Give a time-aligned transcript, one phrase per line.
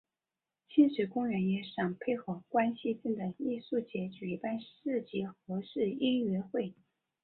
[0.67, 6.73] 亲水公园也常配合关西镇的艺术节举办市集或是音乐会。